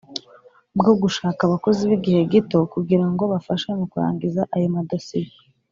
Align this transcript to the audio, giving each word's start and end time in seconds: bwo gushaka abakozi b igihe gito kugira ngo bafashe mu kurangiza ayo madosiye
bwo 0.79 0.91
gushaka 1.01 1.39
abakozi 1.43 1.81
b 1.89 1.91
igihe 1.97 2.21
gito 2.33 2.57
kugira 2.73 3.05
ngo 3.11 3.23
bafashe 3.33 3.67
mu 3.77 3.85
kurangiza 3.91 4.41
ayo 4.55 4.67
madosiye 4.75 5.29